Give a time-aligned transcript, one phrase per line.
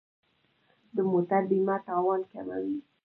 [0.95, 2.77] د موټر بیمه تاوان کموي.